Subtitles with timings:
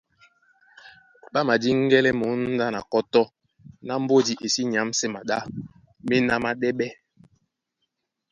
[1.33, 3.25] Ɓá madíŋgɛ́lɛ̀ mǒndá na kɔ́tɔ́
[3.87, 5.37] ná mbódi í sí nyǎmsɛ́ maɗá
[6.07, 6.91] méná máɗɛ́ɓɛ́.